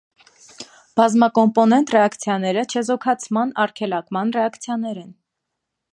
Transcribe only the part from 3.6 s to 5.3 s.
արգելակման ռեակցիաներ են։